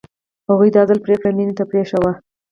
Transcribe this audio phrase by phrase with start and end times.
[0.49, 2.11] هغوی دا ځل پرېکړه مينې ته پرېښې وه